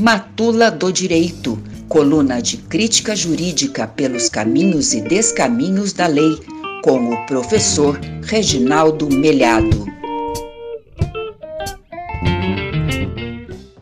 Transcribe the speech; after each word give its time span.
Matula 0.00 0.70
do 0.70 0.90
Direito, 0.90 1.58
coluna 1.86 2.40
de 2.40 2.56
crítica 2.56 3.14
jurídica 3.14 3.86
pelos 3.86 4.30
caminhos 4.30 4.94
e 4.94 5.02
descaminhos 5.02 5.92
da 5.92 6.06
lei, 6.06 6.38
com 6.82 7.12
o 7.12 7.26
professor 7.26 8.00
Reginaldo 8.24 9.10
Melhado. 9.10 9.84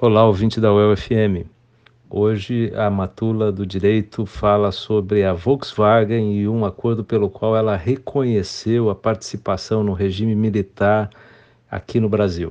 Olá, 0.01 0.27
ouvinte 0.27 0.61
da 0.61 0.75
UFM. 0.75 1.47
Hoje 2.11 2.73
a 2.75 2.91
Matula 2.91 3.53
do 3.53 3.65
Direito 3.65 4.27
fala 4.27 4.73
sobre 4.73 5.23
a 5.23 5.33
Volkswagen 5.33 6.37
e 6.37 6.49
um 6.49 6.65
acordo 6.65 7.05
pelo 7.05 7.31
qual 7.31 7.57
ela 7.57 7.77
reconheceu 7.77 8.91
a 8.91 8.95
participação 8.97 9.85
no 9.85 9.93
regime 9.93 10.35
militar 10.35 11.11
aqui 11.71 12.01
no 12.01 12.09
Brasil. 12.09 12.51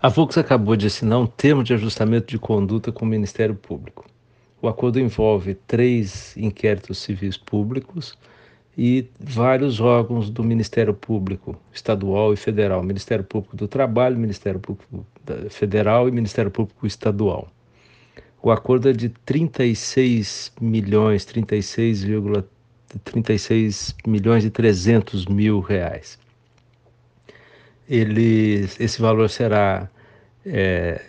A 0.00 0.08
Volkswagen 0.08 0.46
acabou 0.46 0.76
de 0.76 0.86
assinar 0.86 1.18
um 1.18 1.26
termo 1.26 1.64
de 1.64 1.74
ajustamento 1.74 2.28
de 2.28 2.38
conduta 2.38 2.92
com 2.92 3.04
o 3.04 3.08
Ministério 3.08 3.56
Público. 3.56 4.06
O 4.62 4.68
acordo 4.68 5.00
envolve 5.00 5.54
três 5.66 6.36
inquéritos 6.36 6.98
civis 6.98 7.36
públicos 7.36 8.16
e 8.76 9.08
vários 9.18 9.80
órgãos 9.80 10.30
do 10.30 10.44
Ministério 10.44 10.94
Público 10.94 11.56
estadual 11.72 12.32
e 12.32 12.36
federal, 12.36 12.80
Ministério 12.80 13.24
Público 13.24 13.56
do 13.56 13.66
Trabalho, 13.66 14.16
Ministério 14.16 14.60
Público 14.60 15.04
Federal 15.50 16.08
e 16.08 16.12
Ministério 16.12 16.52
Público 16.52 16.86
Estadual. 16.86 17.48
O 18.40 18.52
acordo 18.52 18.90
é 18.90 18.92
de 18.92 19.08
36 19.08 20.52
milhões, 20.60 21.26
36,36 21.26 22.44
36 23.02 23.96
milhões 24.06 24.44
e 24.44 24.50
300 24.50 25.26
mil 25.26 25.58
reais. 25.58 26.18
Esse 27.88 29.00
valor 29.00 29.30
será 29.30 29.88
é, 30.44 31.00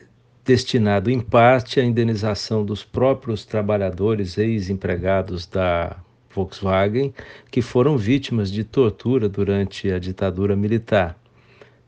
destinado 0.45 1.11
em 1.11 1.19
parte 1.19 1.79
à 1.79 1.83
indenização 1.83 2.63
dos 2.63 2.83
próprios 2.83 3.45
trabalhadores 3.45 4.37
ex-empregados 4.37 5.45
da 5.45 5.97
Volkswagen 6.33 7.13
que 7.51 7.61
foram 7.61 7.97
vítimas 7.97 8.51
de 8.51 8.63
tortura 8.63 9.27
durante 9.27 9.91
a 9.91 9.99
ditadura 9.99 10.55
militar. 10.55 11.19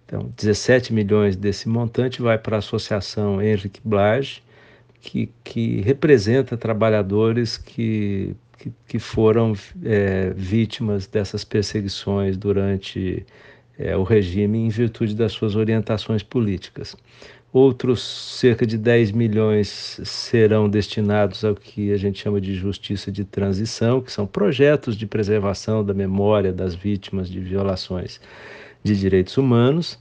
Então, 0.05 0.29
17 0.35 0.93
milhões 0.93 1.37
desse 1.37 1.69
montante 1.69 2.21
vai 2.21 2.37
para 2.37 2.57
a 2.57 2.59
Associação 2.59 3.41
Henrique 3.41 3.79
Blage, 3.83 4.43
que, 4.99 5.29
que 5.41 5.79
representa 5.81 6.57
trabalhadores 6.57 7.57
que, 7.57 8.35
que, 8.57 8.73
que 8.87 8.99
foram 8.99 9.53
é, 9.85 10.31
vítimas 10.35 11.07
dessas 11.07 11.45
perseguições 11.45 12.35
durante 12.35 13.25
é, 13.81 13.97
o 13.97 14.03
regime 14.03 14.59
em 14.59 14.69
virtude 14.69 15.15
das 15.15 15.31
suas 15.31 15.55
orientações 15.55 16.23
políticas. 16.23 16.95
Outros 17.53 18.01
cerca 18.39 18.65
de 18.65 18.77
10 18.77 19.11
milhões 19.11 19.99
serão 20.05 20.69
destinados 20.69 21.43
ao 21.43 21.53
que 21.53 21.91
a 21.91 21.97
gente 21.97 22.19
chama 22.19 22.39
de 22.39 22.55
justiça 22.55 23.11
de 23.11 23.25
transição, 23.25 23.99
que 24.01 24.11
são 24.11 24.25
projetos 24.25 24.95
de 24.95 25.05
preservação 25.05 25.83
da 25.83 25.93
memória 25.93 26.53
das 26.53 26.73
vítimas 26.73 27.29
de 27.29 27.41
violações 27.41 28.21
de 28.81 28.97
direitos 28.97 29.37
humanos 29.37 29.99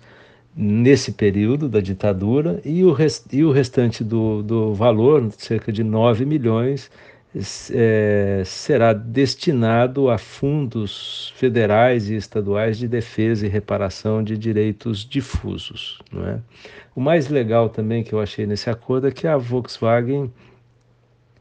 nesse 0.55 1.13
período 1.13 1.69
da 1.69 1.81
ditadura, 1.81 2.61
e 2.65 2.85
o, 2.85 2.93
rest, 2.93 3.27
e 3.33 3.45
o 3.45 3.51
restante 3.51 4.03
do, 4.03 4.43
do 4.43 4.75
valor, 4.75 5.31
cerca 5.37 5.73
de 5.73 5.83
9 5.83 6.25
milhões, 6.25 6.91
é, 7.73 8.43
será 8.45 8.93
destinado 8.93 10.11
a 10.11 10.19
fundos 10.19 11.33
federais 11.37 12.11
e 12.11 12.17
estaduais 12.17 12.77
de 12.77 12.89
defesa 12.89 13.47
e 13.47 13.49
reparação 13.49 14.23
de 14.23 14.37
direitos 14.37 15.05
difusos. 15.05 16.01
Não 16.13 16.27
é? 16.27 16.41
O 16.95 17.01
mais 17.01 17.29
legal 17.29 17.69
também 17.69 18.03
que 18.03 18.13
eu 18.13 18.21
achei 18.21 18.47
nesse 18.47 18.69
acordo 18.69 19.07
é 19.07 19.13
que 19.13 19.27
a 19.27 19.37
Volkswagen 19.37 20.33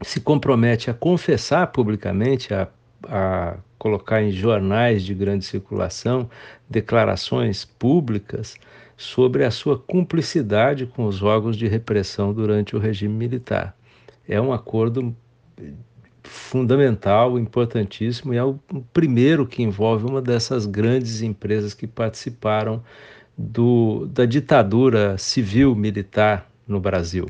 se 0.02 0.20
compromete 0.20 0.90
a 0.90 0.94
confessar 0.94 1.66
publicamente, 1.66 2.54
a, 2.54 2.68
a 3.04 3.56
colocar 3.76 4.22
em 4.22 4.30
jornais 4.30 5.02
de 5.02 5.12
grande 5.12 5.44
circulação 5.44 6.30
declarações 6.68 7.64
públicas 7.64 8.56
sobre 8.96 9.44
a 9.44 9.50
sua 9.50 9.78
cumplicidade 9.78 10.86
com 10.86 11.06
os 11.06 11.22
órgãos 11.22 11.56
de 11.56 11.66
repressão 11.66 12.32
durante 12.32 12.76
o 12.76 12.78
regime 12.78 13.14
militar. 13.14 13.74
É 14.28 14.40
um 14.40 14.52
acordo 14.52 15.16
fundamental, 16.22 17.38
importantíssimo, 17.38 18.34
e 18.34 18.36
é 18.36 18.44
o 18.44 18.58
primeiro 18.92 19.46
que 19.46 19.62
envolve 19.62 20.04
uma 20.04 20.20
dessas 20.20 20.66
grandes 20.66 21.22
empresas 21.22 21.74
que 21.74 21.86
participaram 21.86 22.82
do, 23.36 24.06
da 24.06 24.26
ditadura 24.26 25.16
civil-militar 25.16 26.46
no 26.66 26.78
Brasil, 26.78 27.26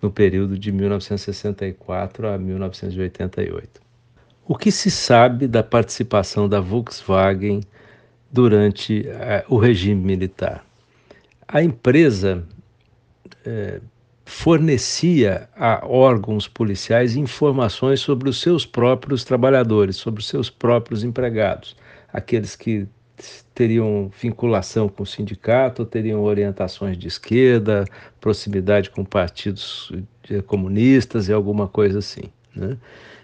no 0.00 0.10
período 0.10 0.58
de 0.58 0.72
1964 0.72 2.28
a 2.28 2.38
1988. 2.38 3.80
O 4.46 4.56
que 4.56 4.72
se 4.72 4.90
sabe 4.90 5.46
da 5.46 5.62
participação 5.62 6.48
da 6.48 6.60
Volkswagen 6.60 7.60
durante 8.32 9.00
uh, 9.00 9.54
o 9.54 9.58
regime 9.58 10.02
militar? 10.02 10.64
a 11.48 11.62
empresa 11.62 12.44
é, 13.44 13.80
fornecia 14.28 15.48
a 15.56 15.86
órgãos 15.86 16.46
policiais 16.46 17.16
informações 17.16 18.00
sobre 18.00 18.28
os 18.28 18.38
seus 18.38 18.66
próprios 18.66 19.24
trabalhadores, 19.24 19.96
sobre 19.96 20.20
os 20.20 20.28
seus 20.28 20.50
próprios 20.50 21.02
empregados, 21.02 21.74
aqueles 22.12 22.54
que 22.54 22.86
teriam 23.54 24.10
vinculação 24.20 24.86
com 24.86 25.02
o 25.02 25.06
sindicato, 25.06 25.82
teriam 25.86 26.22
orientações 26.22 26.98
de 26.98 27.08
esquerda, 27.08 27.86
proximidade 28.20 28.90
com 28.90 29.02
partidos 29.02 29.90
é, 30.30 30.42
comunistas 30.42 31.28
e 31.28 31.32
alguma 31.32 31.66
coisa 31.66 32.00
assim. 32.00 32.24
Né? 32.54 32.76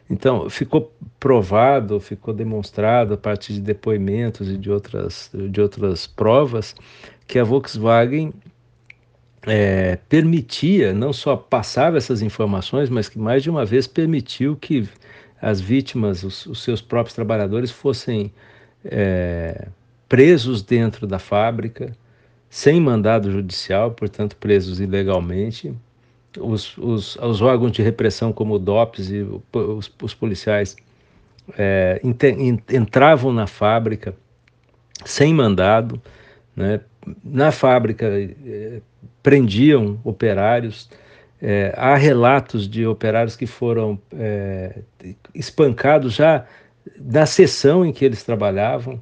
Então, 0.09 0.49
ficou 0.49 0.91
provado, 1.21 2.01
ficou 2.01 2.33
demonstrado 2.33 3.13
a 3.13 3.19
partir 3.19 3.53
de 3.53 3.61
depoimentos 3.61 4.49
e 4.49 4.57
de 4.57 4.71
outras, 4.71 5.31
de 5.51 5.61
outras 5.61 6.07
provas 6.07 6.75
que 7.27 7.39
a 7.39 7.45
Volkswagen 7.45 8.33
é, 9.47 9.97
permitia, 10.09 10.93
não 10.93 11.13
só 11.13 11.37
passava 11.37 11.97
essas 11.97 12.23
informações, 12.23 12.89
mas 12.89 13.09
que 13.09 13.19
mais 13.19 13.43
de 13.43 13.51
uma 13.51 13.65
vez 13.65 13.87
permitiu 13.87 14.57
que 14.57 14.89
as 15.41 15.61
vítimas, 15.61 16.23
os, 16.23 16.47
os 16.47 16.63
seus 16.63 16.81
próprios 16.81 17.15
trabalhadores, 17.15 17.71
fossem 17.71 18.33
é, 18.85 19.69
presos 20.09 20.63
dentro 20.63 21.07
da 21.07 21.19
fábrica, 21.19 21.95
sem 22.49 22.81
mandado 22.81 23.31
judicial, 23.31 23.91
portanto, 23.91 24.37
presos 24.37 24.81
ilegalmente. 24.81 25.75
Os, 26.39 26.77
os, 26.79 27.17
os 27.17 27.43
órgãos 27.43 27.73
de 27.73 27.83
repressão, 27.83 28.33
como 28.33 28.55
o 28.55 28.59
DOPS 28.59 29.11
e 29.11 29.27
os, 29.53 29.93
os 30.03 30.15
policiais, 30.15 30.77
é, 31.59 32.01
entravam 32.73 33.33
na 33.33 33.47
fábrica 33.47 34.15
sem 35.05 35.35
mandado, 35.35 36.01
né, 36.57 36.81
na 37.23 37.53
fábrica 37.53 38.07
eh, 38.07 38.81
prendiam 39.23 39.99
operários. 40.05 40.89
Eh, 41.41 41.73
há 41.77 41.95
relatos 41.97 42.69
de 42.69 42.87
operários 42.87 43.37
que 43.37 43.47
foram 43.47 43.99
eh, 44.13 44.83
espancados 45.35 46.15
já 46.15 46.47
na 46.99 47.27
sessão 47.27 47.85
em 47.85 47.93
que 47.93 48.05
eles 48.05 48.23
trabalhavam. 48.23 49.01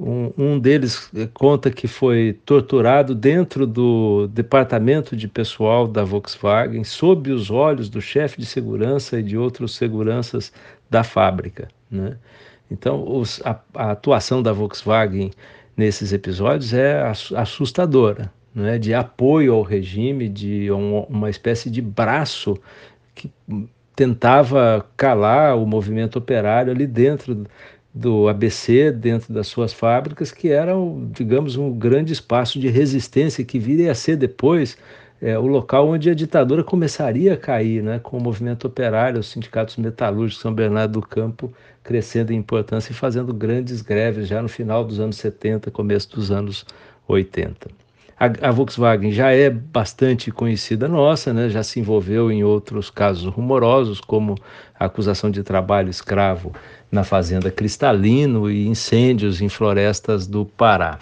Um, 0.00 0.32
um, 0.36 0.58
deles 0.58 1.10
conta 1.32 1.70
que 1.70 1.86
foi 1.86 2.36
torturado 2.44 3.14
dentro 3.14 3.66
do 3.66 4.26
departamento 4.28 5.14
de 5.14 5.28
pessoal 5.28 5.86
da 5.86 6.02
Volkswagen, 6.02 6.82
sob 6.82 7.30
os 7.30 7.50
olhos 7.50 7.88
do 7.88 8.00
chefe 8.00 8.40
de 8.40 8.46
segurança 8.46 9.20
e 9.20 9.22
de 9.22 9.38
outros 9.38 9.76
seguranças 9.76 10.52
da 10.90 11.04
fábrica. 11.04 11.68
Né? 11.88 12.16
Então, 12.68 13.06
os, 13.06 13.40
a, 13.44 13.60
a 13.74 13.90
atuação 13.92 14.42
da 14.42 14.52
Volkswagen 14.52 15.30
nesses 15.76 16.12
episódios 16.12 16.72
é 16.72 17.02
assustadora, 17.36 18.32
não 18.54 18.66
é? 18.66 18.78
de 18.78 18.92
apoio 18.94 19.54
ao 19.54 19.62
regime, 19.62 20.28
de 20.28 20.70
uma 20.70 21.30
espécie 21.30 21.70
de 21.70 21.80
braço 21.80 22.58
que 23.14 23.30
tentava 23.94 24.84
calar 24.96 25.56
o 25.56 25.66
movimento 25.66 26.18
operário 26.18 26.72
ali 26.72 26.86
dentro 26.86 27.46
do 27.94 28.28
ABC, 28.28 28.90
dentro 28.90 29.32
das 29.34 29.46
suas 29.48 29.72
fábricas, 29.72 30.32
que 30.32 30.48
era, 30.48 30.72
digamos, 31.10 31.56
um 31.56 31.70
grande 31.70 32.12
espaço 32.12 32.58
de 32.58 32.68
resistência 32.68 33.44
que 33.44 33.58
viria 33.58 33.92
a 33.92 33.94
ser 33.94 34.16
depois 34.16 34.78
é, 35.22 35.38
o 35.38 35.46
local 35.46 35.88
onde 35.88 36.10
a 36.10 36.14
ditadura 36.14 36.64
começaria 36.64 37.34
a 37.34 37.36
cair, 37.36 37.80
né, 37.80 38.00
com 38.00 38.18
o 38.18 38.20
movimento 38.20 38.66
operário, 38.66 39.20
os 39.20 39.28
sindicatos 39.28 39.76
metalúrgicos 39.76 40.42
São 40.42 40.52
Bernardo 40.52 40.94
do 40.94 41.06
Campo 41.06 41.52
crescendo 41.80 42.32
em 42.32 42.36
importância 42.36 42.90
e 42.90 42.94
fazendo 42.94 43.32
grandes 43.32 43.82
greves 43.82 44.26
já 44.26 44.42
no 44.42 44.48
final 44.48 44.84
dos 44.84 44.98
anos 44.98 45.16
70, 45.16 45.70
começo 45.70 46.10
dos 46.10 46.32
anos 46.32 46.66
80. 47.06 47.70
A, 48.18 48.48
a 48.48 48.50
Volkswagen 48.50 49.12
já 49.12 49.30
é 49.30 49.48
bastante 49.48 50.32
conhecida 50.32 50.88
nossa, 50.88 51.32
né, 51.32 51.48
já 51.48 51.62
se 51.62 51.78
envolveu 51.78 52.32
em 52.32 52.42
outros 52.42 52.90
casos 52.90 53.32
rumorosos, 53.32 54.00
como 54.00 54.34
a 54.78 54.86
acusação 54.86 55.30
de 55.30 55.44
trabalho 55.44 55.88
escravo 55.88 56.52
na 56.90 57.04
fazenda 57.04 57.48
Cristalino 57.48 58.50
e 58.50 58.66
incêndios 58.66 59.40
em 59.40 59.48
florestas 59.48 60.26
do 60.26 60.44
Pará. 60.44 60.98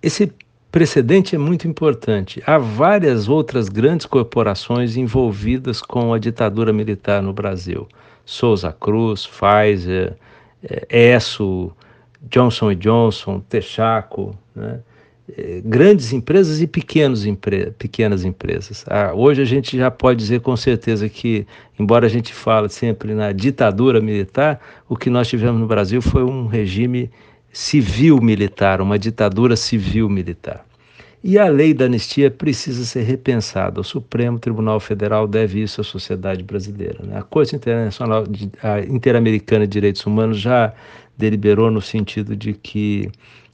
Esse 0.00 0.32
precedente 0.70 1.34
é 1.34 1.38
muito 1.38 1.66
importante. 1.66 2.42
Há 2.46 2.58
várias 2.58 3.28
outras 3.28 3.68
grandes 3.68 4.06
corporações 4.06 4.96
envolvidas 4.96 5.82
com 5.82 6.14
a 6.14 6.18
ditadura 6.18 6.72
militar 6.72 7.22
no 7.22 7.32
Brasil. 7.32 7.88
Souza 8.24 8.72
Cruz, 8.72 9.26
Pfizer, 9.26 10.14
é, 10.62 11.14
ESSO, 11.16 11.72
Johnson 12.22 12.74
Johnson, 12.74 13.40
Texaco, 13.40 14.36
né? 14.54 14.80
É, 15.36 15.60
grandes 15.64 16.12
empresas 16.12 16.60
e 16.60 16.64
empre 17.28 17.70
pequenas 17.78 18.24
empresas. 18.24 18.84
Ah, 18.88 19.12
hoje 19.14 19.40
a 19.40 19.44
gente 19.44 19.76
já 19.76 19.88
pode 19.88 20.18
dizer 20.18 20.40
com 20.40 20.56
certeza 20.56 21.08
que, 21.08 21.46
embora 21.78 22.06
a 22.06 22.08
gente 22.08 22.34
fale 22.34 22.68
sempre 22.68 23.14
na 23.14 23.30
ditadura 23.30 24.00
militar, 24.00 24.60
o 24.88 24.96
que 24.96 25.08
nós 25.08 25.28
tivemos 25.28 25.60
no 25.60 25.68
Brasil 25.68 26.02
foi 26.02 26.24
um 26.24 26.46
regime 26.46 27.10
civil-militar, 27.52 28.80
uma 28.80 28.98
ditadura 28.98 29.56
civil-militar. 29.56 30.64
E 31.22 31.38
a 31.38 31.48
lei 31.48 31.74
da 31.74 31.84
anistia 31.84 32.30
precisa 32.30 32.84
ser 32.84 33.02
repensada. 33.02 33.80
O 33.80 33.84
Supremo 33.84 34.38
Tribunal 34.38 34.80
Federal 34.80 35.28
deve 35.28 35.60
isso 35.62 35.80
à 35.82 35.84
sociedade 35.84 36.42
brasileira. 36.42 37.04
Né? 37.04 37.18
A 37.18 37.22
Corte 37.22 37.54
Internacional, 37.54 38.24
Interamericana 38.88 39.66
de 39.66 39.72
Direitos 39.72 40.06
Humanos 40.06 40.38
já 40.38 40.72
deliberou 41.18 41.70
no 41.70 41.82
sentido 41.82 42.34
de 42.34 42.54
que 42.54 43.10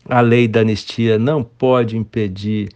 a 0.09 0.21
lei 0.21 0.47
da 0.47 0.61
anistia 0.61 1.19
não 1.19 1.43
pode 1.43 1.97
impedir 1.97 2.69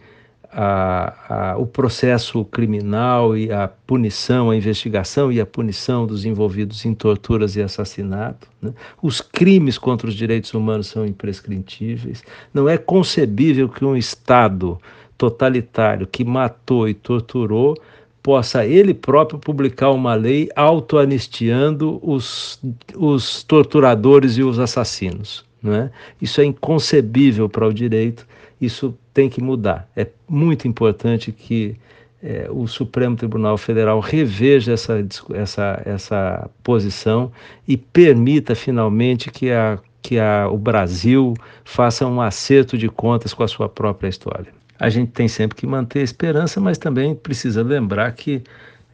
a, 0.53 1.51
a, 1.53 1.57
o 1.57 1.65
processo 1.65 2.43
criminal 2.45 3.37
e 3.37 3.51
a 3.51 3.67
punição, 3.67 4.49
a 4.49 4.55
investigação 4.55 5.31
e 5.31 5.39
a 5.39 5.45
punição 5.45 6.05
dos 6.05 6.25
envolvidos 6.25 6.85
em 6.85 6.93
torturas 6.93 7.55
e 7.55 7.61
assassinato. 7.61 8.47
Né? 8.61 8.73
Os 9.01 9.21
crimes 9.21 9.77
contra 9.77 10.07
os 10.07 10.13
direitos 10.13 10.53
humanos 10.53 10.87
são 10.87 11.05
imprescritíveis. 11.05 12.23
Não 12.53 12.67
é 12.67 12.77
concebível 12.77 13.69
que 13.69 13.85
um 13.85 13.95
Estado 13.95 14.77
totalitário 15.17 16.07
que 16.07 16.25
matou 16.25 16.89
e 16.89 16.93
torturou 16.93 17.77
possa 18.21 18.65
ele 18.65 18.93
próprio 18.93 19.39
publicar 19.39 19.91
uma 19.91 20.13
lei 20.13 20.49
auto-anistiando 20.55 21.99
os, 22.03 22.59
os 22.95 23.43
torturadores 23.43 24.37
e 24.37 24.43
os 24.43 24.59
assassinos. 24.59 25.45
Não 25.61 25.73
é? 25.73 25.91
Isso 26.21 26.41
é 26.41 26.45
inconcebível 26.45 27.47
para 27.47 27.67
o 27.67 27.73
direito, 27.73 28.27
isso 28.59 28.97
tem 29.13 29.29
que 29.29 29.41
mudar. 29.41 29.87
É 29.95 30.07
muito 30.27 30.67
importante 30.67 31.31
que 31.31 31.77
é, 32.23 32.47
o 32.51 32.67
Supremo 32.67 33.15
Tribunal 33.15 33.57
Federal 33.57 33.99
reveja 33.99 34.73
essa, 34.73 35.03
essa, 35.33 35.81
essa 35.85 36.49
posição 36.63 37.31
e 37.67 37.75
permita 37.75 38.53
finalmente 38.53 39.31
que, 39.31 39.51
a, 39.51 39.79
que 40.01 40.19
a, 40.19 40.47
o 40.47 40.57
Brasil 40.57 41.33
faça 41.63 42.05
um 42.05 42.21
acerto 42.21 42.77
de 42.77 42.87
contas 42.87 43.33
com 43.33 43.43
a 43.43 43.47
sua 43.47 43.67
própria 43.67 44.07
história. 44.07 44.53
A 44.79 44.89
gente 44.89 45.11
tem 45.11 45.27
sempre 45.27 45.57
que 45.57 45.67
manter 45.67 45.99
a 45.99 46.03
esperança, 46.03 46.59
mas 46.59 46.77
também 46.77 47.15
precisa 47.15 47.63
lembrar 47.63 48.11
que 48.13 48.43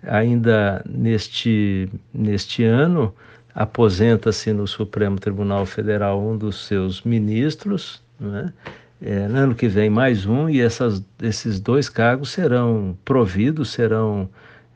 ainda 0.04 0.84
neste, 0.88 1.90
neste 2.14 2.64
ano 2.64 3.14
aposenta-se 3.54 4.54
no 4.54 4.68
Supremo 4.68 5.20
Tribunal 5.20 5.66
Federal 5.66 6.22
um 6.22 6.38
dos 6.38 6.66
seus 6.68 7.02
ministros, 7.02 8.02
né? 8.20 8.54
É, 9.02 9.14
ano 9.14 9.54
que 9.54 9.68
vem 9.68 9.90
mais 9.90 10.26
um, 10.26 10.50
e 10.50 10.60
essas, 10.60 11.04
esses 11.22 11.60
dois 11.60 11.88
cargos 11.88 12.32
serão 12.32 12.98
providos, 13.06 13.70
serão 13.70 14.28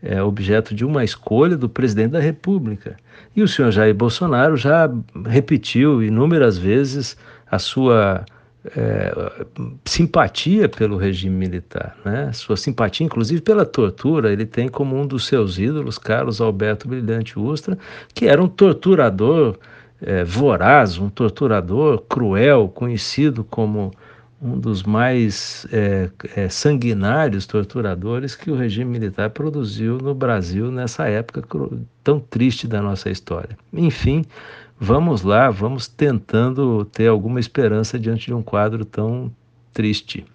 é, 0.02 0.22
objeto 0.22 0.76
de 0.76 0.86
uma 0.86 1.04
escolha 1.04 1.58
do 1.58 1.68
presidente 1.68 2.12
da 2.12 2.20
República. 2.20 2.98
E 3.36 3.42
o 3.42 3.48
senhor 3.48 3.72
Jair 3.72 3.96
Bolsonaro 3.96 4.58
já 4.58 4.90
repetiu 5.28 6.04
inúmeras 6.04 6.58
vezes 6.58 7.18
a 7.50 7.58
sua 7.58 8.26
é, 8.76 9.12
simpatia 9.86 10.70
pelo 10.70 10.98
regime 10.98 11.36
militar, 11.36 11.98
né? 12.06 12.32
sua 12.34 12.56
simpatia, 12.56 13.06
inclusive 13.06 13.42
pela 13.42 13.66
tortura. 13.66 14.32
Ele 14.32 14.46
tem 14.46 14.68
como 14.68 14.96
um 14.96 15.08
dos 15.08 15.26
seus 15.28 15.58
ídolos 15.58 15.98
Carlos 15.98 16.42
Alberto 16.42 16.88
Brilhante 16.88 17.40
Ustra, 17.40 17.78
que 18.14 18.28
era 18.28 18.42
um 18.42 18.48
torturador 18.48 19.58
é, 20.02 20.24
voraz, 20.24 20.98
um 20.98 21.10
torturador 21.10 22.04
cruel, 22.08 22.70
conhecido 22.70 23.44
como 23.44 23.92
um 24.42 24.60
dos 24.60 24.82
mais 24.82 25.68
é, 25.72 26.10
é, 26.36 26.50
sanguinários 26.50 27.46
torturadores 27.46 28.36
que 28.36 28.50
o 28.50 28.56
regime 28.56 28.90
militar 28.92 29.30
produziu 29.30 30.00
no 30.00 30.16
Brasil 30.16 30.72
nessa 30.72 31.08
época 31.08 31.44
tão 32.04 32.20
triste 32.20 32.68
da 32.68 32.82
nossa 32.82 33.10
história. 33.10 33.56
Enfim, 33.72 34.26
vamos 34.80 35.22
lá, 35.22 35.52
vamos 35.52 35.88
tentando 35.88 36.84
ter 36.86 37.08
alguma 37.08 37.40
esperança 37.40 38.00
diante 38.00 38.26
de 38.26 38.34
um 38.34 38.42
quadro 38.42 38.84
tão 38.84 39.32
triste. 39.72 40.26